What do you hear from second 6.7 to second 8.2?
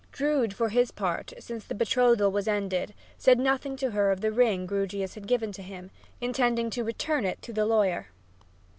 to return it to the lawyer.